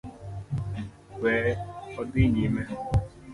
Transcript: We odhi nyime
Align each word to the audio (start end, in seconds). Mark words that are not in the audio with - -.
We 1.21 1.33
odhi 1.99 2.23
nyime 2.33 2.63